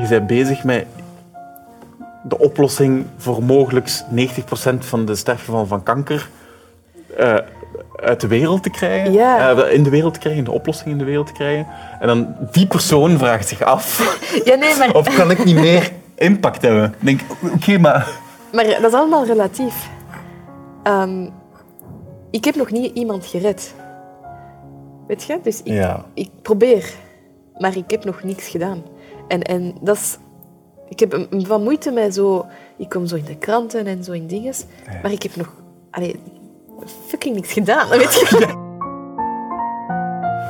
[0.00, 0.86] je bent bezig met
[2.22, 6.28] de oplossing voor mogelijk 90% van de sterfgevallen van kanker
[7.16, 7.36] eh,
[7.96, 9.18] uit de wereld te krijgen.
[9.18, 11.66] Eh, in de wereld te krijgen, de oplossing in de wereld te krijgen.
[12.00, 15.90] En dan die persoon vraagt zich af, Ja, nee, maar, of kan ik niet meer
[16.14, 16.94] impact hebben?
[16.98, 17.20] Ik denk,
[17.54, 18.08] oké, maar...
[18.52, 19.88] maar dat is allemaal relatief.
[20.82, 21.28] Ehm,
[22.30, 23.74] ik heb nog niet iemand gered.
[25.06, 25.38] Weet je?
[25.42, 26.04] Dus ik, Ja.
[26.14, 26.90] ik probeer,
[27.58, 28.82] maar ik heb nog niks gedaan.
[29.30, 30.18] En, en dat is...
[30.88, 32.46] Ik heb wat moeite met zo...
[32.76, 34.64] Ik kom zo in de kranten en zo in dinges,
[35.02, 35.52] maar ik heb nog...
[35.90, 36.20] Allee,
[37.06, 38.58] fucking niks gedaan, weet je?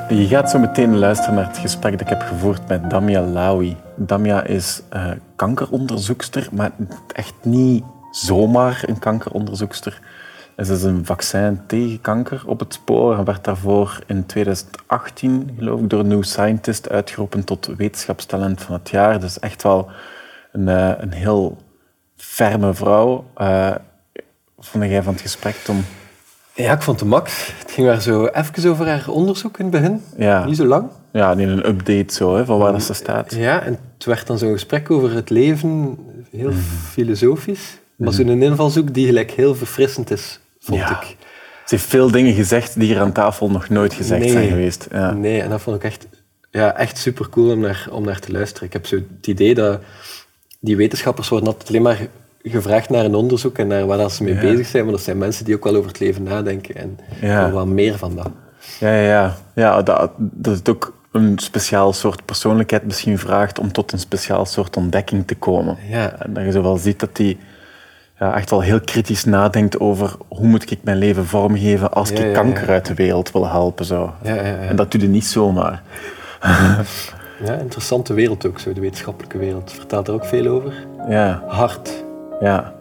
[0.09, 3.77] Je gaat zo meteen luisteren naar het gesprek dat ik heb gevoerd met Damia Lawi.
[3.97, 6.71] Damia is eh, kankeronderzoekster, maar
[7.13, 10.01] echt niet zomaar een kankeronderzoekster.
[10.65, 15.81] Ze is een vaccin tegen kanker op het spoor en werd daarvoor in 2018, geloof
[15.81, 19.21] ik, door New Scientist uitgeroepen tot wetenschapstalent van het jaar.
[19.21, 19.91] Dus echt wel
[20.53, 21.57] een, eh, een heel
[22.17, 23.25] ferme vrouw.
[23.35, 23.75] Eh
[24.59, 25.85] vond jij van het gesprek, Tom?
[26.55, 27.53] Ja, ik vond het max.
[27.59, 30.03] Het ging maar zo even over haar onderzoek in het begin.
[30.17, 30.45] Ja.
[30.45, 30.89] Niet zo lang.
[31.13, 33.35] Ja, in een update zo, hè, van waar dat ze staat.
[33.35, 35.99] Ja, en het werd dan zo'n gesprek over het leven,
[36.31, 36.53] heel
[36.91, 37.79] filosofisch.
[37.97, 41.01] Maar zo'n invalshoek die gelijk heel verfrissend is, vond Ja.
[41.01, 41.17] ik.
[41.65, 44.31] Ze heeft veel dingen gezegd die hier aan tafel nog nooit gezegd Nee.
[44.31, 44.87] zijn geweest.
[44.93, 45.13] Ja.
[45.13, 46.07] Nee, en dat vond ik echt,
[46.51, 48.67] ja, echt super cool om naar, om naar te luisteren.
[48.67, 49.81] Ik heb zo het idee dat
[50.61, 51.99] die wetenschappers worden altijd alleen maar
[52.43, 54.41] gevraagd naar een onderzoek en naar waar dat ze mee Ja.
[54.41, 57.43] bezig zijn, maar dat zijn mensen die ook wel over het leven nadenken en Ja.
[57.43, 58.31] wel wat meer van dat.
[58.81, 59.37] Ja, ja, ja.
[59.55, 64.47] ja dat, dat het ook een speciaal soort persoonlijkheid misschien vraagt om tot een speciaal
[64.47, 65.77] soort ontdekking te komen.
[65.89, 66.17] Ja.
[66.19, 67.39] En dat je zo wel ziet dat die
[68.21, 72.17] ja, echt wel heel kritisch nadenkt over hoe moet ik mijn leven vormgeven als Ja,
[72.19, 72.73] ik ja, kanker ja.
[72.73, 73.85] uit de wereld wil helpen.
[73.85, 74.13] Zo.
[74.23, 74.57] Ja, ja, ja.
[74.57, 75.83] En dat doe je niet zomaar.
[77.45, 79.73] Ja, interessante wereld ook, zo, de wetenschappelijke wereld.
[79.73, 80.73] Vertelt er ook veel over.
[81.09, 82.05] Ja, Hard.
[82.41, 82.73] ja.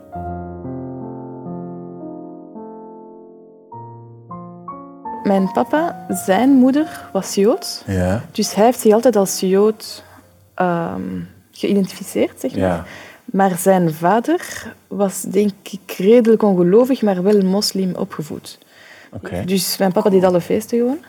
[5.24, 7.84] Mijn papa, zijn moeder, was Joods.
[7.86, 10.03] Ja, Dus hij heeft zich altijd als Jood
[10.56, 11.02] ehm,
[11.52, 12.59] geïdentificeerd, zeg maar.
[12.62, 12.84] ja.
[13.31, 18.57] Maar zijn vader was, denk ik, redelijk ongelovig, maar wel moslim opgevoed.
[19.45, 21.00] Dus mijn papa deed alle feesten gewoon.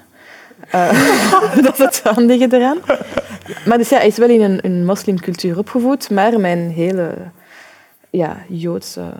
[0.70, 2.78] Eh, dat is het handige eraan.
[3.66, 7.14] Maar dus ja, hij is wel in een, een moslimcultuur opgevoed, maar mijn hele
[8.10, 9.12] ja, Joodse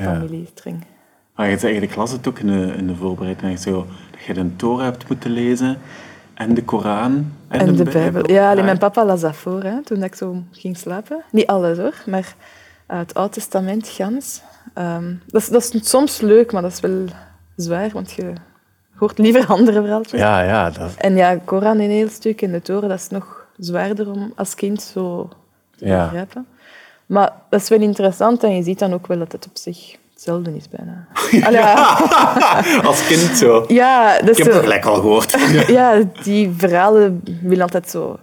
[0.00, 0.48] familie.
[1.34, 3.86] Maar je zei, ik las het ook in de, in de voorbereiding, dat je zo,
[4.10, 5.78] dat je de Torah hebt moeten lezen
[6.36, 8.30] en de Koran en, En de Bijbel.
[8.30, 11.22] Ja, alleen mijn papa las dat voor, hè, toen ik zo ging slapen.
[11.30, 12.34] Niet alles hoor, maar
[12.86, 14.42] het Oude Testament, gans.
[14.74, 17.04] Ehm, dat, is, dat is soms leuk, maar dat is wel
[17.56, 18.32] zwaar, want je
[18.94, 20.20] hoort liever andere verhaaltjes.
[20.20, 20.70] Ja, ja.
[20.70, 24.32] Dat, En ja, Koran een heel stuk en de Toren, dat is nog zwaarder om
[24.36, 25.28] als kind zo
[25.76, 26.02] te Ja.
[26.04, 26.46] begrijpen.
[27.06, 29.96] Maar dat is wel interessant en je ziet dan ook wel dat het op zich
[30.16, 31.06] hetzelfde is bijna.
[31.46, 31.98] Allee, ja.
[32.84, 33.64] als kind zo.
[33.68, 35.36] ja, dat Ik is heb het gelijk al gehoord.
[35.66, 38.18] ja, die verhalen willen altijd zo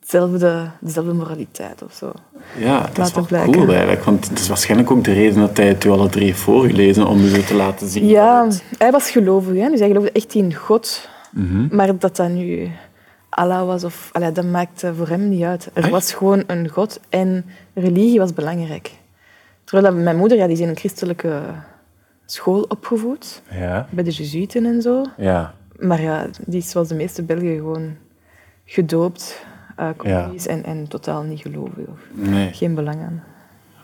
[0.00, 2.12] hetzelfde, dezelfde moraliteit of zo.
[2.58, 3.52] Ja, dat is wel blijken.
[3.52, 4.04] cool eigenlijk.
[4.04, 7.06] Want het is waarschijnlijk ook de reden dat hij het u alle drie heeft voorgelezen,
[7.06, 8.06] om u te laten zien.
[8.06, 9.68] Ja, het- hij was gelovig, hè?
[9.70, 11.08] dus hij geloofde echt in God.
[11.30, 11.76] Mhm.
[11.76, 12.70] Maar dat dat nu
[13.28, 15.70] Allah was, of, allee, dat maakte voor hem niet uit.
[15.72, 15.90] Er Echt?
[15.92, 18.90] was gewoon een God en religie was belangrijk.
[19.70, 21.42] Terwijl dat mijn moeder, ja, die is in een christelijke
[22.26, 25.04] school opgevoed, Ja, bij de Jezuïten en zo.
[25.16, 25.54] ja.
[25.78, 27.96] Maar ja, die is zoals de meeste Belgen gewoon
[28.64, 29.44] gedoopt,
[30.04, 31.86] uh, en, en totaal niet gelovig.
[31.88, 33.24] Of Nee, geen belang aan.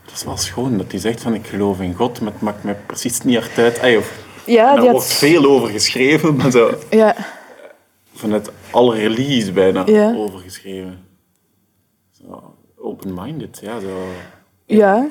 [0.04, 2.62] dat is wel schoon dat hij zegt van ik geloof in God, maar het maakt
[2.64, 3.96] mij precies niet hard uit.
[3.98, 7.14] Of, Ja, daar wordt veel over geschreven, maar zo Ja,
[8.14, 10.14] vanuit alle religies bijna Ja.
[10.14, 10.98] over geschreven.
[12.10, 13.80] Zo open-minded, ja.
[13.80, 13.88] Zo.
[14.66, 15.06] Ja,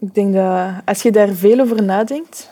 [0.00, 2.50] ik denk dat als je daar veel over nadenkt,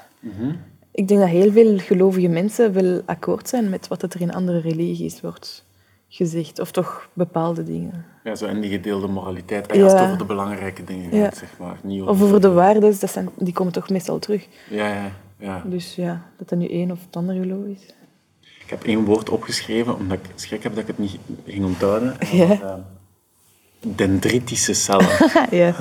[0.91, 4.61] ik denk dat heel veel gelovige mensen wel akkoord zijn met wat er in andere
[4.61, 5.65] religies wordt
[6.09, 8.05] gezegd, of toch bepaalde dingen.
[8.25, 9.67] Ja, zo en die gedeelde moraliteit.
[9.67, 10.07] Ey, Als het Ja.
[10.07, 11.25] over de belangrijke dingen Ja.
[11.25, 11.77] gaat, zeg maar.
[11.83, 14.47] Niet Of over de waarden, dat zijn, die komen toch meestal terug.
[14.71, 15.63] Ja, ja, ja.
[15.67, 17.95] Dus ja, dat dat nu één of het andere geloof is.
[18.41, 22.21] Ik heb één woord opgeschreven, omdat ik schrik heb dat ik het niet ging onthouden.
[22.21, 22.51] En Ja.
[22.61, 22.75] eh,
[23.81, 25.09] dendritische cellen.
[25.51, 25.75] ja.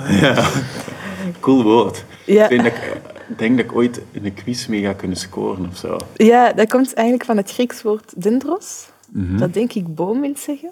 [1.40, 2.04] Cool woord.
[2.26, 2.44] Ja.
[2.44, 5.18] Ik denk dat ik, ik denk dat ik ooit in een quiz mee ga kunnen
[5.18, 5.98] scoren of zo.
[6.16, 8.88] ja, dat komt eigenlijk van het Grieks woord dendros.
[9.18, 10.72] Dat denk ik boom wil zeggen.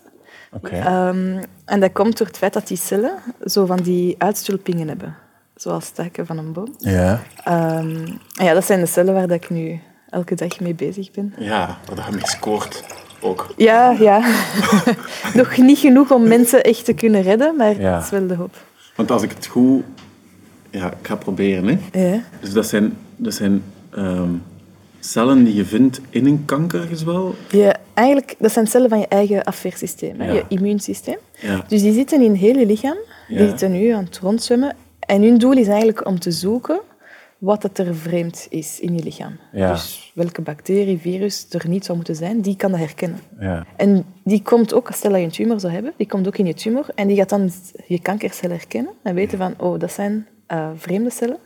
[0.61, 3.13] Ehm, en dat komt door het feit dat die cellen
[3.45, 5.15] zo van die uitstulpingen hebben.
[5.55, 6.75] Zoals takken van een boom.
[6.77, 7.21] Ja.
[7.43, 9.79] En ja, dat zijn de cellen waar dat ik nu
[10.09, 11.33] elke dag mee bezig ben.
[11.37, 12.83] Ja, waar je mee scoort.
[13.21, 13.53] ook.
[13.57, 14.19] Ja, ja.
[15.33, 17.93] Nog niet genoeg om mensen echt te kunnen redden, maar Ja.
[17.95, 18.55] dat is wel de hoop.
[18.95, 19.83] Want als ik het goed...
[20.73, 21.99] Ja, ik ga proberen, hè.
[22.11, 22.21] Ja.
[22.39, 24.29] Dus dat zijn, dat zijn ehm,
[24.99, 27.35] cellen die je vindt in een kankergezwel.
[27.49, 30.33] Je, eigenlijk, dat zijn cellen van je eigen afweersysteem, hè, Ja.
[30.33, 31.17] je immuunsysteem.
[31.41, 31.65] Ja.
[31.67, 32.97] Dus die zitten in heel je lichaam.
[33.27, 33.47] Die Ja.
[33.47, 34.75] zitten nu aan het rondzwemmen.
[34.99, 36.79] En hun doel is eigenlijk om te zoeken
[37.37, 39.37] wat het er vreemd is in je lichaam.
[39.51, 39.71] Ja.
[39.71, 43.19] Dus welke bacterie, virus er niet zou moeten zijn, die kan dat herkennen.
[43.39, 43.65] Ja.
[43.75, 46.45] En die komt ook, stel dat je een tumor zou hebben, die komt ook in
[46.45, 47.51] je tumor en die gaat dan
[47.87, 51.37] je kankercellen herkennen en weten van, oh, dat zijn eh, vreemde cellen.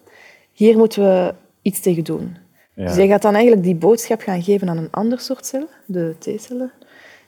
[0.53, 2.37] Hier moeten we iets tegen doen.
[2.73, 2.85] Ja.
[2.85, 6.15] Dus je gaat dan eigenlijk die boodschap gaan geven aan een ander soort cellen, de
[6.19, 6.71] T-cellen.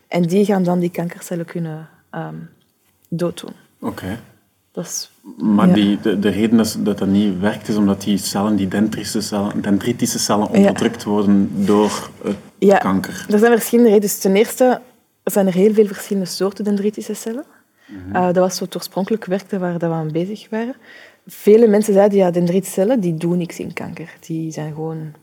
[0.07, 2.35] En die gaan dan die kankercellen kunnen ehm
[3.09, 3.53] dooddoen.
[3.81, 4.19] Oké.
[4.71, 5.73] Dat is, Maar Ja.
[5.73, 9.21] die, de, de reden dat, dat dat niet werkt, is omdat die cellen, die dendritische
[9.21, 12.77] cellen, dendritische cellen onderdrukt worden door het Ja.
[12.77, 13.25] kanker.
[13.29, 14.09] er zijn verschillende redenen.
[14.09, 14.81] Dus ten eerste
[15.23, 17.45] zijn er heel veel verschillende soorten dendritische cellen.
[18.13, 20.75] Eh, dat was wat oorspronkelijk werkte waar dat we aan bezig waren.
[21.25, 24.13] Vele mensen zeiden, ja, dendritische cellen die doen niks in kanker.
[24.19, 25.13] Die zijn gewoon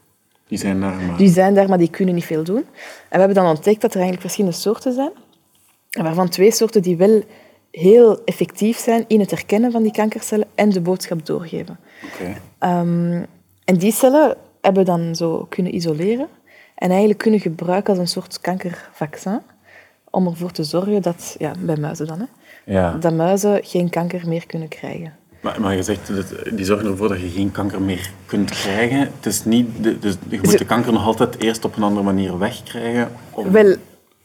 [0.48, 1.16] Die zijn daar maar...
[1.16, 2.56] Die zijn daar, maar die kunnen niet veel doen.
[2.56, 2.64] En
[3.10, 5.10] we hebben dan ontdekt dat er eigenlijk verschillende soorten zijn.
[5.90, 7.22] Waarvan twee soorten die wel
[7.70, 11.78] heel effectief zijn in het herkennen van die kankercellen en de boodschap doorgeven.
[12.04, 12.40] Oké.
[12.58, 13.22] Ehm,
[13.64, 16.28] en die cellen hebben we dan zo kunnen isoleren
[16.74, 19.40] en eigenlijk kunnen gebruiken als een soort kankervaccin
[20.10, 22.26] om ervoor te zorgen dat, ja, bij muizen dan, hè,
[22.72, 22.92] Ja.
[22.92, 25.16] dat muizen geen kanker meer kunnen krijgen.
[25.46, 28.98] Maar, maar je zegt, dat die zorgen ervoor dat je geen kanker meer kunt krijgen.
[28.98, 32.04] Het is niet, de, dus je moet de kanker nog altijd eerst op een andere
[32.04, 33.10] manier wegkrijgen.
[33.30, 33.74] Om, Wel,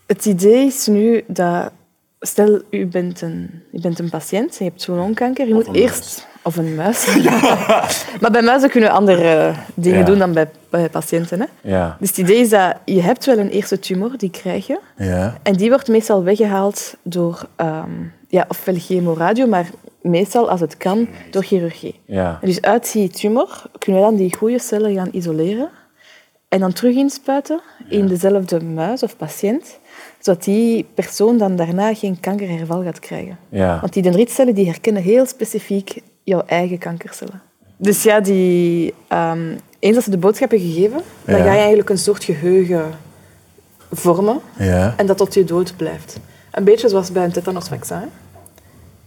[0.06, 1.72] het idee is nu dat...
[2.20, 5.48] Stel, u bent een, u bent een patiënt en je hebt zo'n longkanker.
[5.48, 6.28] Je Of moet eerst...
[6.44, 7.16] Of een muis.
[8.22, 10.06] maar bij muizen kunnen we andere eh, dingen Ja.
[10.06, 11.40] doen dan bij, bij patiënten.
[11.40, 11.46] Hè?
[11.70, 11.98] Ja.
[12.00, 14.80] Dus het idee is dat je hebt wel een eerste tumor, die krijg je.
[14.98, 15.38] Ja.
[15.44, 17.90] En die wordt meestal weggehaald door ehm,
[18.28, 19.70] ja, ofwel chemoradio, maar
[20.02, 22.00] meestal, als het kan, door chirurgie.
[22.06, 22.40] Ja.
[22.42, 25.70] Dus uit die tumor kunnen we dan die goede cellen gaan isoleren
[26.48, 29.80] en dan terug inspuiten in dezelfde muis of patiënt,
[30.20, 33.38] zodat die persoon dan daarna geen kankerherval gaat krijgen.
[33.50, 33.80] Ja.
[33.80, 37.42] Want die dendritcellen die herkennen heel specifiek jouw eigen kankercellen.
[37.78, 41.90] Dus ja, die, ehm, eens dat ze de boodschap hebben gegeven, dan ga je eigenlijk
[41.90, 42.92] een soort geheugen
[43.92, 44.40] vormen
[44.98, 46.20] en dat tot je dood blijft.
[46.52, 48.10] Een beetje zoals bij een tetanusvaccin.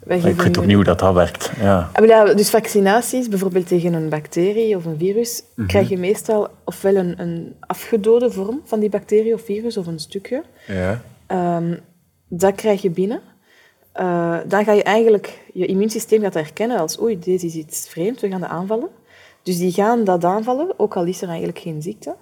[0.05, 1.51] Wij Ik geven weet hoe dat, dat werkt.
[1.61, 1.91] Ja.
[1.93, 5.69] Ah, ja, dus vaccinaties, bijvoorbeeld tegen een bacterie of een virus, Mhm.
[5.69, 9.99] krijg je meestal ofwel een, een afgedode vorm van die bacterie of virus of een
[9.99, 10.43] stukje.
[10.67, 11.01] Ja.
[11.27, 11.75] Ehm,
[12.29, 13.21] dat krijg je binnen.
[13.93, 18.21] Eh, dan ga je eigenlijk, je immuunsysteem gaat herkennen als oei, deze is iets vreemd,
[18.21, 18.89] we gaan dat aanvallen.
[19.43, 22.15] Dus die gaan dat aanvallen, ook al is er eigenlijk geen ziekte.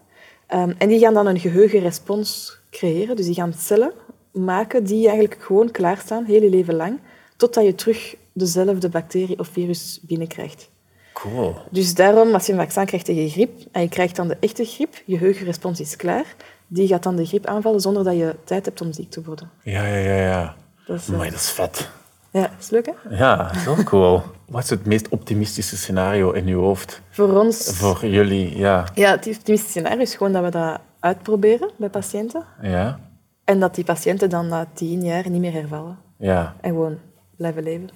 [0.47, 3.17] Ehm, en die gaan dan een geheugenrespons creëren.
[3.17, 3.93] Dus die gaan cellen
[4.33, 6.99] maken die eigenlijk gewoon klaarstaan, heel je leven lang,
[7.43, 10.71] totdat je terug dezelfde bacterie of virus binnenkrijgt.
[11.13, 11.57] Cool.
[11.71, 14.65] Dus daarom, als je een vaccin krijgt tegen griep en je krijgt dan de echte
[14.65, 16.25] griep, je geheugenrespons is klaar,
[16.67, 19.51] die gaat dan de griep aanvallen zonder dat je tijd hebt om ziek te worden.
[19.63, 20.57] Ja, ja, ja, ja.
[20.87, 21.89] Dat is, eh, dat is vet.
[22.31, 23.17] ja, is leuk hè?
[23.17, 24.23] Ja, zo cool.
[24.49, 27.01] Wat is het meest optimistische scenario in uw hoofd?
[27.11, 27.71] Voor ons...
[27.77, 28.87] Voor jullie, ja.
[28.95, 32.45] Ja, het optimistische scenario is gewoon dat we dat uitproberen bij patiënten.
[32.63, 33.01] Ja.
[33.45, 35.99] En dat die patiënten dan na tien jaar niet meer hervallen.
[36.19, 36.55] Ja.
[36.61, 36.99] En gewoon
[37.43, 37.91] blijven leven.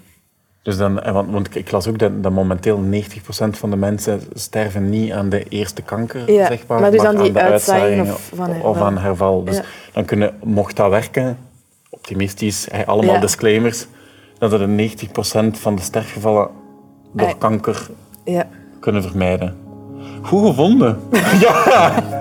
[0.62, 2.98] Dus dan, en want, want ik las ook dat, dat momenteel 90%
[3.50, 7.16] van de mensen sterven niet aan de eerste kanker, Ja, zeg maar, maar dus aan
[7.16, 8.84] die de uitzaaiing of van of herval.
[8.84, 9.44] aan herval.
[9.44, 9.62] Dus Ja.
[9.92, 11.38] dan kunnen, mocht dat werken,
[11.90, 13.20] optimistisch, allemaal Ja.
[13.20, 13.86] disclaimers,
[14.38, 16.48] dat er 90% van de sterfgevallen
[17.12, 17.86] door kanker
[18.24, 18.48] Ja.
[18.80, 19.56] kunnen vermijden.
[20.22, 20.98] Goed gevonden.
[21.40, 22.15] ja.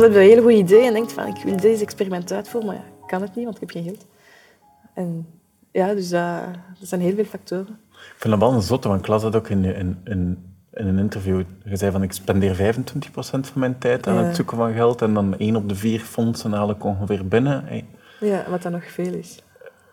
[0.00, 2.78] Heb je een heel goed idee en denkt van ik wil deze experiment uitvoeren, maar
[2.78, 4.06] ja, ik kan het niet, want ik heb geen geld.
[4.94, 5.26] En
[5.72, 6.40] ja, dus dat,
[6.78, 7.78] dat zijn heel veel factoren.
[7.90, 10.86] Ik vind dat wel een zotte, want ik las dat ook in, in, in, in
[10.86, 11.42] een interview.
[11.64, 12.80] Je zei van, ik spendeer 25%
[13.22, 14.22] van mijn tijd aan Ja.
[14.24, 17.64] het zoeken van geld en dan één op de vier fondsen haal ik ongeveer binnen.
[17.64, 17.84] Hey,
[18.20, 19.42] Ja, wat dan nog veel is.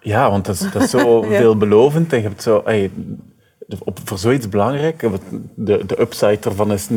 [0.02, 1.38] Ja, want dat is, dat is zo Ja.
[1.38, 2.14] veelbelovend.
[2.14, 2.92] En je hebt zo, hey,
[3.84, 5.00] op, voor zoiets belangrijk,
[5.56, 6.94] de, de upside ervan is 90%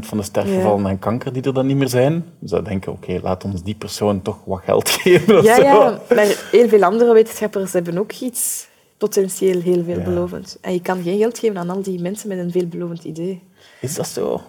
[0.00, 2.24] van de sterfgevallen aan kanker die er dan niet meer zijn.
[2.38, 5.38] Dus dan denken, oké, laat ons die persoon toch wat geld geven.
[5.38, 5.62] of Ja, zo.
[5.62, 8.68] ja, maar heel veel andere wetenschappers hebben ook iets
[8.98, 10.58] potentieel heel veelbelovend.
[10.60, 13.42] En je kan geen geld geven aan al die mensen met een veelbelovend idee.
[13.80, 14.40] Is dat zo?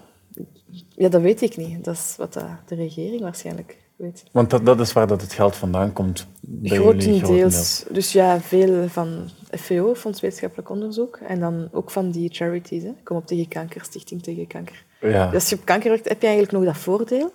[0.89, 1.83] Ja, dat weet ik niet.
[1.85, 4.23] Dat is wat de, de regering waarschijnlijk weet.
[4.31, 6.27] Want dat, dat is waar dat het geld vandaan komt.
[6.41, 7.19] bij grotendeels.
[7.21, 7.85] Grotendeels.
[7.89, 12.83] Dus ja, veel van FVO, Fonds Wetenschappelijk Onderzoek, en dan ook van die charities.
[12.83, 12.91] Hè.
[13.03, 14.83] Kom op tegen kanker, Stichting tegen Kanker.
[15.01, 15.25] Ja.
[15.25, 17.31] Dus als je op kanker werkt, heb je eigenlijk nog dat voordeel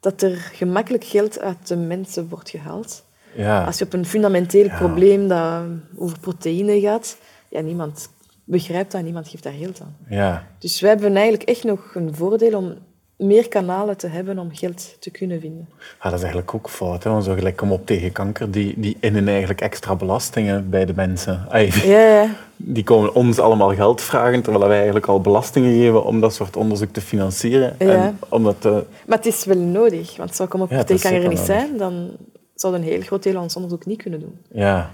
[0.00, 3.04] dat er gemakkelijk geld uit de mensen wordt gehaald.
[3.36, 3.64] ja.
[3.64, 4.76] Als je op een fundamenteel Ja.
[4.76, 5.62] probleem dat
[5.96, 7.16] over proteïne gaat,
[7.48, 8.08] ja, niemand
[8.44, 9.96] begrijpt dat, niemand geeft daar geld aan.
[10.08, 10.46] ja.
[10.58, 12.74] Dus wij hebben eigenlijk echt nog een voordeel om
[13.16, 15.68] meer kanalen te hebben om geld te kunnen vinden.
[15.98, 17.04] Ah, dat is eigenlijk ook fout.
[17.04, 17.10] Hè?
[17.10, 20.94] Want zo gelijk kom op tegen kanker, die, die innen eigenlijk extra belastingen bij de
[20.94, 21.46] mensen.
[21.50, 22.28] Ja, ja.
[22.56, 26.56] Die komen ons allemaal geld vragen, terwijl wij eigenlijk al belastingen geven om dat soort
[26.56, 27.76] onderzoek te financieren.
[27.78, 27.86] Ja.
[27.86, 28.84] En om dat te...
[29.06, 32.10] Maar het is wel nodig, want zou ik op Ja, tegen kanker niet zijn, dan
[32.54, 34.38] zou een heel groot deel van ons onderzoek niet kunnen doen.
[34.52, 34.90] Ja.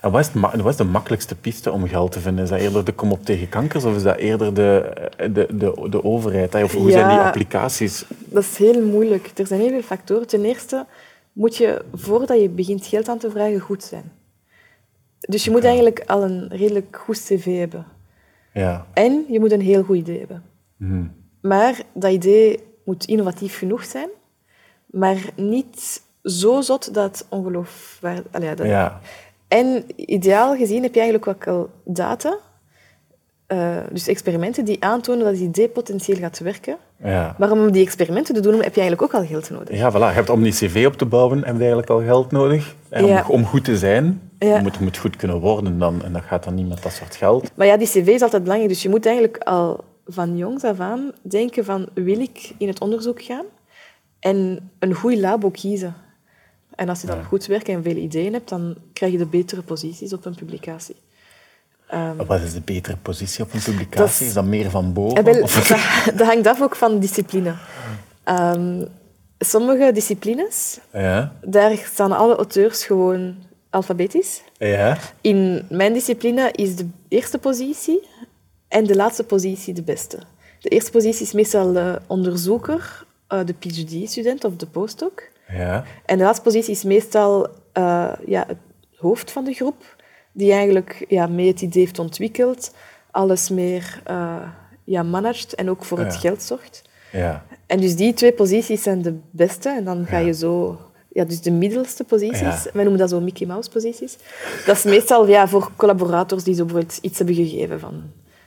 [0.00, 2.44] En wat is, wat de makkelijkste piste om geld te vinden?
[2.44, 5.86] Is dat eerder de kom op tegen kankers of is dat eerder de, de, de,
[5.90, 6.54] de overheid?
[6.54, 8.04] Of hoe zijn die applicaties?
[8.24, 9.30] Dat is heel moeilijk.
[9.38, 10.26] Er zijn heel veel factoren.
[10.26, 10.86] Ten eerste
[11.32, 14.12] moet je, voordat je begint geld aan te vragen, goed zijn.
[15.20, 17.86] Dus je moet eigenlijk al een redelijk goed cv hebben.
[18.52, 18.86] Ja.
[18.92, 20.42] En je moet een heel goed idee hebben.
[20.78, 21.04] Hm.
[21.42, 24.08] Maar dat idee moet innovatief genoeg zijn,
[24.86, 27.26] maar niet zo zot dat.
[27.30, 29.00] Allee, ja, dat- Ja.
[29.50, 32.36] En ideaal gezien heb je eigenlijk ook al data,
[33.46, 36.76] eh, dus experimenten die aantonen dat het idee potentieel gaat werken.
[37.04, 37.34] Ja.
[37.38, 39.76] Maar om die experimenten te doen, heb je eigenlijk ook al geld nodig.
[39.78, 39.94] Ja, voilà.
[39.94, 42.74] Je hebt om die cv op te bouwen, heb je eigenlijk al geld nodig.
[42.88, 43.24] En Ja.
[43.28, 44.56] om, om goed te zijn, Ja.
[44.56, 46.04] je moet, moet goed kunnen worden dan.
[46.04, 47.50] En dat gaat dan niet met dat soort geld.
[47.54, 48.72] Maar ja, die cv is altijd belangrijk.
[48.72, 52.80] Dus je moet eigenlijk al van jongs af aan denken van, wil ik in het
[52.80, 53.44] onderzoek gaan?
[54.20, 55.94] En een goed labo kiezen.
[56.80, 57.22] En als je dan Ja.
[57.22, 60.96] goed werkt en veel ideeën hebt, dan krijg je de betere posities op een publicatie.
[61.88, 64.20] Ehm, Wat is de betere positie op een Dat publicatie?
[64.22, 65.16] is- Is dat meer van boven?
[65.18, 67.54] Eh, wel, Of- dat, dat hangt af ook van discipline.
[68.24, 68.84] Ehm,
[69.38, 71.32] sommige disciplines, Ja.
[71.42, 73.36] daar staan alle auteurs gewoon
[73.70, 74.42] alfabetisch.
[74.58, 74.98] Ja.
[75.20, 78.06] In mijn discipline is de eerste positie
[78.68, 80.18] en de laatste positie de beste.
[80.60, 85.29] De eerste positie is meestal de onderzoeker, eh, de PhD-student of de postdoc.
[85.52, 85.84] Ja.
[86.04, 88.58] En de laatste positie is meestal eh, ja, het
[88.96, 89.96] hoofd van de groep,
[90.32, 92.74] die eigenlijk ja, mee het idee heeft ontwikkeld,
[93.10, 94.36] alles meer eh,
[94.84, 96.82] ja, managt en ook voor het geld zorgt.
[97.12, 97.44] Ja.
[97.66, 99.68] En dus die twee posities zijn de beste.
[99.68, 100.26] En dan ga Ja.
[100.26, 100.80] je zo...
[101.12, 102.40] Ja, dus de middelste posities.
[102.40, 102.70] Ja.
[102.72, 104.16] Wij noemen dat zo Mickey Mouse posities.
[104.66, 108.02] Dat is meestal ja, voor collaborators die zo bijvoorbeeld iets hebben gegeven van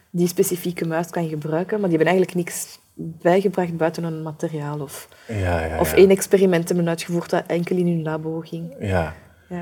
[0.10, 4.80] die specifieke muis kan je gebruiken, maar die hebben eigenlijk niks bijgebracht buiten een materiaal
[4.80, 8.76] of, Ja, ja, of één experiment hebben uitgevoerd dat enkel in hun labo ging.
[8.80, 9.14] Ja.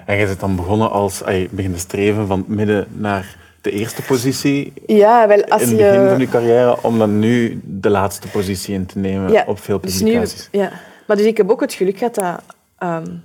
[0.06, 1.20] En je bent dan begonnen als...
[1.20, 5.78] Je begint te streven van midden naar de eerste positie Ja, wel als in het
[5.78, 5.86] je...
[5.86, 9.80] begin van je carrière, om dan nu de laatste positie in te nemen op veel
[9.80, 10.48] dus nu, publicaties.
[10.52, 10.72] ja.
[11.08, 12.42] Maar dus ik heb ook het geluk gehad dat
[12.78, 13.16] ehm,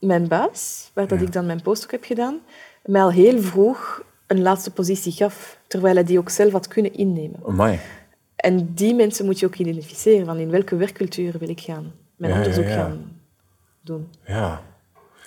[0.00, 2.38] mijn baas, waar dat ik dan mijn postdoc heb gedaan,
[2.84, 6.94] mij al heel vroeg een laatste positie gaf, terwijl hij die ook zelf had kunnen
[6.94, 7.40] innemen.
[7.46, 7.78] Amai.
[8.38, 12.32] En die mensen moet je ook identificeren, van in welke werkcultuur wil ik gaan, mijn
[12.32, 12.74] Ja, ja, onderzoek ja.
[12.74, 13.20] gaan
[13.80, 14.08] doen.
[14.26, 14.62] Ja.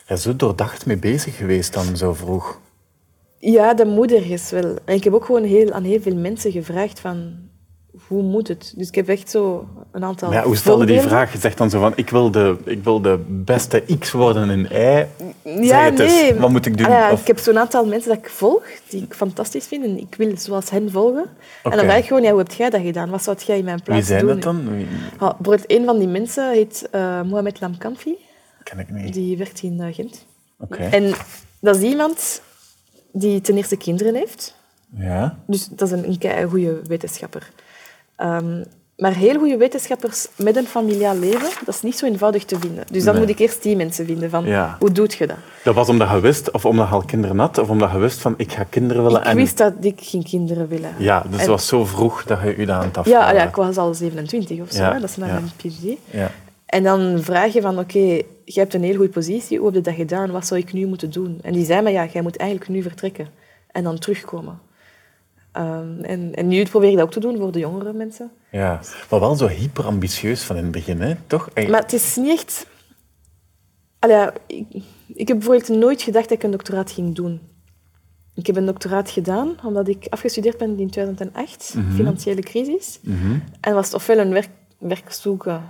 [0.07, 2.59] Ja, zo doordacht mee bezig geweest dan zo vroeg.
[3.37, 4.75] Ja, de moeder is wel.
[4.85, 7.49] En ik heb ook gewoon heel, aan heel veel mensen gevraagd van,
[8.07, 8.73] hoe moet het?
[8.75, 11.33] Dus ik heb echt zo een aantal Maar ja, hoe stelde die vraag?
[11.33, 14.67] Je zegt dan zo van, ik wil de, ik wil de beste X worden in
[14.71, 15.05] Y.
[15.43, 16.11] Ja, het eens.
[16.13, 16.33] nee.
[16.35, 16.85] Wat moet ik doen?
[16.87, 19.83] Ah ja, Of- ik heb zo'n aantal mensen dat ik volg, die ik fantastisch vind.
[19.85, 21.25] En ik wil zoals hen volgen.
[21.63, 23.09] En dan vraag ik gewoon, ja, hoe heb jij dat gedaan?
[23.09, 24.33] Wat zou jij in mijn plaats Wie zijn doen?
[24.39, 24.67] dat dan?
[25.17, 28.15] Ah, bijvoorbeeld, een van die mensen heet eh Mohamed Lamkamfi.
[28.63, 29.13] Ken ik niet.
[29.13, 30.25] Die werkt in eh, Gent.
[30.59, 30.83] Oké.
[30.83, 31.13] En
[31.59, 32.41] dat is iemand
[33.11, 34.55] die ten eerste kinderen heeft.
[34.95, 35.37] Ja.
[35.47, 37.51] Dus dat is een, een goede wetenschapper.
[38.15, 38.63] Ehm,
[38.97, 42.83] maar heel goede wetenschappers met een familiaal leven, dat is niet zo eenvoudig te vinden.
[42.91, 43.23] Dus dan Nee.
[43.23, 44.29] moet ik eerst die mensen vinden.
[44.29, 44.75] Van, Ja.
[44.79, 45.37] Hoe doet je dat?
[45.63, 48.19] Dat was omdat je wist, of omdat je al kinderen had, of omdat je wist
[48.19, 49.21] van, ik ga kinderen willen.
[49.21, 49.35] Ik en...
[49.35, 50.93] wist dat ik geen kinderen willen.
[50.97, 53.35] Ja, dus En- het was zo vroeg dat je je daar aan het Ja, afvragen.
[53.35, 54.81] ja, ik was al 27 of zo.
[54.81, 54.99] Ja.
[54.99, 55.33] Dat is na ja.
[55.33, 55.97] mijn PhD.
[56.11, 56.31] Ja.
[56.65, 57.99] En dan vraag je van, oké,
[58.45, 59.57] je hebt een heel goede positie.
[59.57, 60.31] Hoe heb je dat gedaan?
[60.31, 61.39] Wat zou ik nu moeten doen?
[61.41, 63.27] En die zei me, ja, jij moet eigenlijk nu vertrekken.
[63.71, 64.59] En dan terugkomen.
[65.51, 68.31] Ehm, en, en nu probeer ik dat ook te doen voor de jongere mensen.
[68.51, 68.79] ja.
[69.09, 71.15] Maar wel zo hyper ambitieus van in het begin, hè?
[71.27, 71.49] toch?
[71.69, 72.67] Maar het is niet echt...
[73.99, 74.65] Allee, ik,
[75.07, 77.41] ik heb bijvoorbeeld nooit gedacht dat ik een doctoraat ging doen.
[78.35, 82.99] Ik heb een doctoraat gedaan omdat ik afgestudeerd ben in 2008, financiële crisis.
[83.03, 83.37] Mhm.
[83.61, 85.63] En was het ofwel een werk, werk zoeken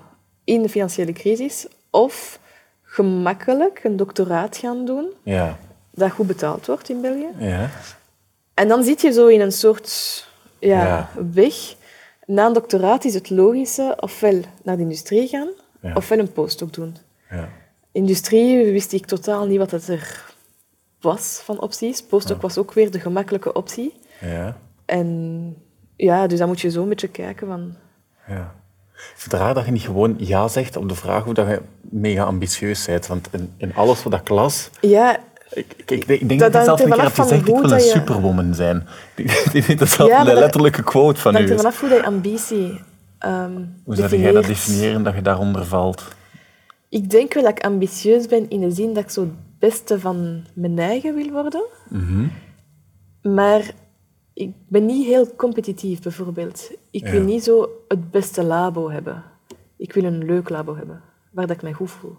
[0.44, 2.40] in de financiële crisis, of
[2.82, 5.58] gemakkelijk een doctoraat gaan doen Ja.
[5.92, 7.28] dat goed betaald wordt in België.
[7.38, 7.70] Ja.
[8.54, 9.90] En dan zit je zo in een soort
[10.60, 11.10] ja, Ja.
[11.34, 11.56] weg.
[12.26, 15.50] Na een doctoraat is het logische ofwel naar de industrie gaan,
[15.82, 15.94] Ja.
[15.94, 16.96] ofwel een postdoc doen.
[17.30, 17.50] Ja.
[17.92, 20.34] Industrie wist ik totaal niet wat het er
[21.02, 22.04] was van opties.
[22.04, 24.00] Postdoc was ook weer de gemakkelijke optie.
[24.22, 24.58] Ja.
[24.86, 25.56] En
[25.96, 27.76] ja, dus dan moet je zo een beetje kijken van...
[28.28, 28.56] ja.
[28.94, 31.48] Ik vind het raar dat je niet gewoon ja zegt op de vraag hoe dat
[31.48, 33.08] je mega ambitieus bent.
[33.08, 34.70] Want in, in alles wat ik las...
[34.82, 35.20] Ja,
[35.54, 37.84] Ik, ik, ik denk Dat dat, er een keer hebt gezegd, ik wil een dat
[37.84, 38.88] je- superwoman zijn.
[39.78, 41.76] Dat zelfs Ja, dat- letterlijke quote van het u hangt er is.
[41.76, 42.82] vanaf hoe je ambitie
[43.20, 43.52] ehm
[43.84, 46.04] Hoe zou jij dat definiëren, dat je daaronder valt?
[46.90, 50.00] Ik denk wel dat ik ambitieus ben in de zin dat ik zo het beste
[50.00, 51.64] van mijn eigen wil worden.
[51.90, 52.26] Mhm.
[53.22, 53.72] Maar
[54.34, 56.72] ik ben niet heel competitief, bijvoorbeeld.
[56.92, 59.24] Ik wil niet zo het beste labo hebben.
[59.78, 62.18] Ik wil een leuk labo hebben, waar dat ik mij goed voel.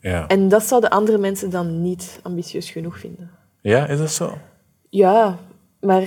[0.00, 0.26] Ja.
[0.26, 3.30] En dat zouden andere mensen dan niet ambitieus genoeg vinden.
[3.60, 4.38] ja, is dat zo?
[4.88, 5.38] Ja,
[5.80, 6.00] maar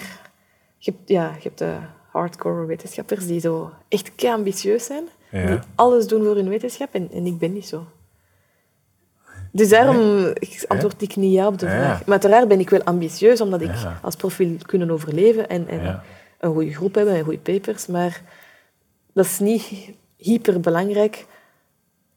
[0.77, 1.75] je hebt, ja, je hebt de
[2.11, 5.03] hardcore wetenschappers die zo echt kei ambitieus zijn.
[5.31, 5.45] Ja.
[5.45, 7.85] Die alles doen voor hun wetenschap en, en ik ben niet zo.
[9.51, 10.33] Dus daarom
[10.67, 11.99] antwoord ik niet ja op de vraag.
[11.99, 13.71] Maar uiteraard ben ik wel ambitieus, omdat ik
[14.01, 16.01] als profiel kunnen overleven en, en
[16.39, 17.87] een goede groep hebben en goede papers.
[17.87, 18.21] Maar
[19.13, 21.25] dat is niet hyperbelangrijk,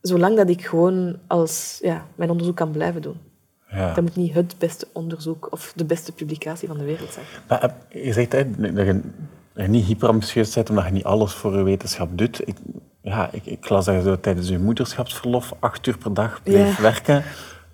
[0.08, 3.16] zolang dat ik gewoon als, ja, mijn onderzoek kan blijven doen.
[3.70, 3.94] Ja.
[3.94, 7.24] Dat moet niet het beste onderzoek of de beste publicatie van de wereld zijn.
[7.48, 9.00] Maar heb- je zegt hè, dat je,
[9.54, 12.48] dat je niet hyperambitieus bent omdat je niet alles voor je wetenschap doet.
[12.48, 12.56] Ik,
[13.02, 16.76] ja, ik, ik las dat je zo tijdens je moederschapsverlof acht uur per dag bleef
[16.76, 16.82] Ja.
[16.82, 17.22] werken.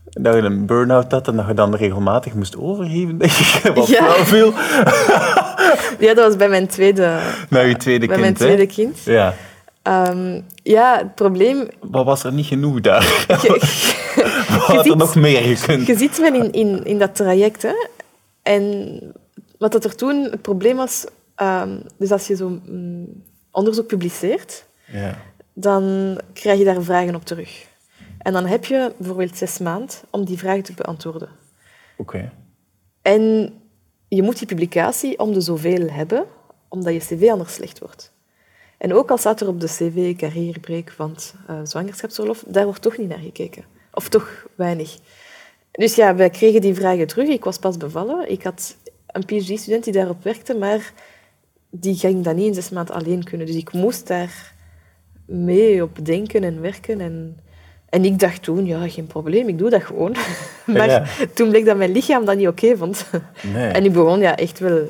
[0.04, 3.60] Dat je een burn-out had en dat je dan regelmatig moest overgeven, denk ik.
[3.74, 4.12] Wat Ja.
[4.14, 4.52] veel
[5.98, 7.18] Ja, dat was bij mijn tweede,
[7.50, 8.20] je tweede bij kind.
[8.20, 8.32] mijn hè?
[8.34, 9.02] tweede kind.
[9.04, 9.34] Ja.
[9.82, 11.68] Ehm, ja, het probleem...
[11.80, 13.02] Wat was er niet genoeg daar?
[13.42, 13.48] Je,
[14.48, 15.86] Wat had er ziet- nog meer gekund?
[15.86, 17.62] je zit wel in, in, in dat traject.
[17.62, 17.74] Hè?
[18.42, 18.98] En
[19.58, 21.04] wat dat er toen het probleem was...
[21.34, 25.16] ehm, dus als je zo'n mm, onderzoek publiceert, Ja.
[25.54, 27.66] dan krijg je daar vragen op terug.
[28.18, 31.28] En dan heb je bijvoorbeeld zes maanden om die vragen te beantwoorden.
[31.96, 32.32] Oké.
[33.02, 33.52] En
[34.08, 36.24] je moet die publicatie om de zoveel hebben,
[36.68, 38.12] omdat je cv anders slecht wordt.
[38.80, 42.82] En ook al staat er op de cv carrièrebreek van het eh, zwangerschapsverlof, daar wordt
[42.82, 43.64] toch niet naar gekeken.
[43.92, 44.96] Of toch weinig.
[45.70, 47.28] Dus ja, wij kregen die vragen terug.
[47.28, 48.30] Ik was pas bevallen.
[48.30, 50.92] Ik had een PhD-student die daarop werkte, maar
[51.70, 53.46] die ging dat niet in zes maanden alleen kunnen.
[53.46, 54.54] Dus ik moest daar
[55.26, 57.00] mee op denken en werken.
[57.00, 57.40] En,
[57.88, 60.16] en ik dacht toen, ja, geen probleem, ik doe dat gewoon.
[60.66, 61.04] maar Ja.
[61.34, 63.06] toen bleek dat mijn lichaam dat niet oké vond.
[63.52, 63.70] Nee.
[63.70, 64.88] En ik begon ja, echt wel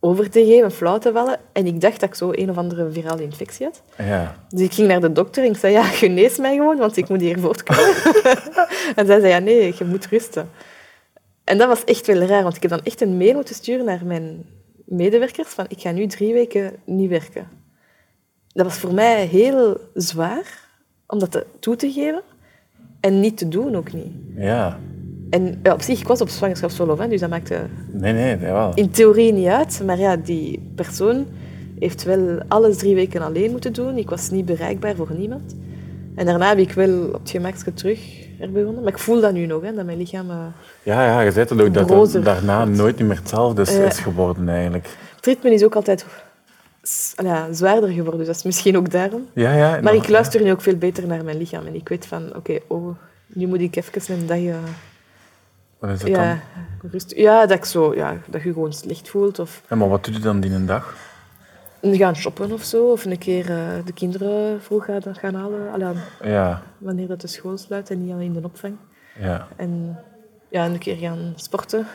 [0.00, 1.38] over te geven, flauw te vallen.
[1.52, 3.82] En ik dacht dat ik zo een of andere virale infectie had.
[4.06, 4.44] Ja.
[4.48, 7.08] Dus ik ging naar de dokter en ik zei, ja, genees mij gewoon, want ik
[7.08, 7.94] moet hier voortkomen.
[8.96, 10.50] en zij zei, ja, nee, je moet rusten.
[11.44, 13.84] En dat was echt wel raar, want ik heb dan echt een mail moeten sturen
[13.84, 14.44] naar mijn
[14.84, 17.48] medewerkers van, ik ga nu drie weken niet werken.
[18.52, 20.68] Dat was voor mij heel zwaar
[21.06, 22.22] om dat toe te geven
[23.00, 24.12] en niet te doen ook niet.
[24.36, 24.78] Ja.
[25.30, 27.58] En ja, op zich, ik was op zwangerschapsverlof, hè, dus dat maakte
[27.90, 28.38] Nee, nee,
[28.74, 29.82] in theorie niet uit.
[29.86, 31.26] Maar ja, die persoon
[31.78, 33.96] heeft wel alles drie weken alleen moeten doen.
[33.96, 35.56] Ik was niet bereikbaar voor niemand.
[36.14, 38.00] En daarna heb ik wel op het gemakje terug
[38.40, 38.82] er begonnen.
[38.82, 40.30] Maar ik voel dat nu nog, hè, dat mijn lichaam...
[40.30, 40.36] eh,
[40.82, 43.84] Ja, ja, je zei het ook, dat het daarna nooit meer hetzelfde is, Ja.
[43.84, 44.86] is geworden eigenlijk.
[45.16, 46.06] Het ritme is ook altijd
[47.22, 49.26] ja, zwaarder geworden, dus dat is misschien ook daarom.
[49.32, 49.70] Ja, ja.
[49.82, 51.66] Maar nog- ik luister nu ook veel beter naar mijn lichaam.
[51.66, 52.88] En ik weet van, oké, oh,
[53.26, 54.38] nu moet ik even een dag...
[54.38, 54.54] eh,
[55.78, 56.40] Wat is het ja,
[56.90, 59.38] rust, ja, dat, ik zo, ja, dat je gewoon slecht voelt.
[59.38, 59.78] Of dan?
[59.78, 60.96] Ja, maar wat doe je dan die een dag?
[61.82, 62.90] gaan shoppen of zo.
[62.90, 65.72] Of een keer eh, de kinderen vroeg gaan, gaan halen.
[65.72, 68.76] Allee, Ja, wanneer dat de school sluit en niet alleen de opvang.
[69.20, 69.48] ja.
[69.56, 69.98] En
[70.50, 71.86] ja, een keer gaan sporten.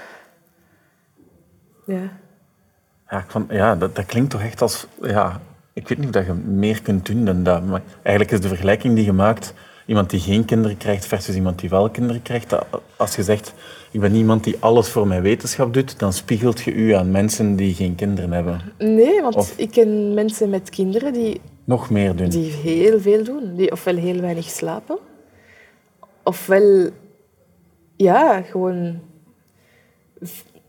[1.85, 2.01] Ja.
[3.09, 4.87] Ja, ik vond, ja dat, dat klinkt toch echt als...
[5.01, 5.41] Ja,
[5.73, 7.65] ik weet niet of dat je meer kunt doen dan dat.
[7.65, 9.53] Maar eigenlijk is de vergelijking die je maakt...
[9.85, 12.49] Iemand die geen kinderen krijgt versus iemand die wel kinderen krijgt.
[12.49, 12.65] dat
[12.97, 13.53] als je zegt,
[13.91, 17.55] ik ben iemand die alles voor mijn wetenschap doet, dan spiegelt je u aan mensen
[17.55, 18.61] die geen kinderen hebben.
[18.77, 22.29] Nee, want Of- ik ken mensen met kinderen die, Nog meer doen.
[22.29, 23.55] die heel veel doen.
[23.55, 24.97] Die ofwel heel weinig slapen,
[26.23, 26.89] ofwel...
[27.95, 28.99] Ja, gewoon...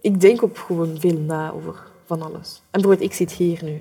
[0.01, 1.75] Ik denk op gewoon veel na over
[2.07, 2.63] van alles.
[2.71, 3.81] En bijvoorbeeld, ik zit hier nu.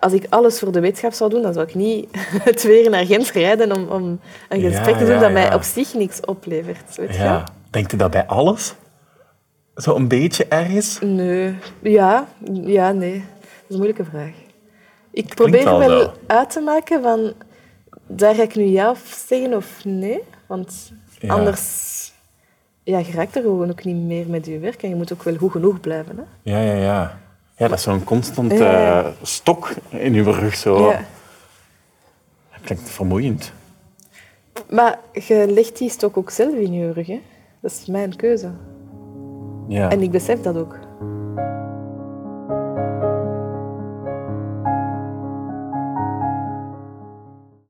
[0.00, 2.08] Als ik alles voor de wetenschap zou doen, dan zou ik niet
[2.62, 5.42] twee uur naar Gent rijden om, om een Ja, gesprek te doen ja, dat mij
[5.44, 5.54] ja.
[5.54, 6.96] op zich niks oplevert.
[6.96, 7.22] Weet je?
[7.22, 7.44] Ja.
[7.70, 8.74] Denkt u dat bij alles?
[9.74, 10.98] Zo een beetje ergens?
[11.02, 11.54] Nee.
[11.82, 13.12] Ja, ja, nee.
[13.12, 13.22] Dat
[13.66, 14.32] is een moeilijke vraag.
[15.10, 16.12] Ik probeer wel zo.
[16.26, 17.32] uit te maken van...
[18.06, 20.22] Daar ga ik nu ja of zeggen of nee.
[20.46, 21.34] Want Ja.
[21.34, 21.96] anders...
[22.82, 24.82] Ja, je raakt er gewoon ook niet meer met je werk.
[24.82, 26.16] En je moet ook wel goed genoeg blijven.
[26.16, 26.22] Hè?
[26.52, 27.18] Ja, ja, ja.
[27.58, 28.52] Ja, dat is zo'n constant
[29.22, 30.56] stok in uw rug.
[30.56, 30.90] Zo.
[30.90, 31.04] Ja.
[32.52, 33.52] Dat klinkt vermoeiend.
[34.70, 37.06] Maar je legt die stok ook zelf in je rug.
[37.06, 37.20] Hè?
[37.60, 38.50] Dat is mijn keuze.
[39.68, 39.90] Ja.
[39.90, 40.78] En ik besef dat ook.